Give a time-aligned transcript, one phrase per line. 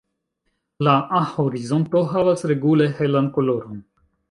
[0.87, 3.81] La A-horizonto havas regule helan koloron.